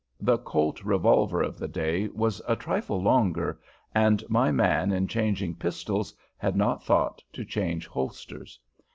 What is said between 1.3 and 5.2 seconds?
of the day was a trifle longer, and my man in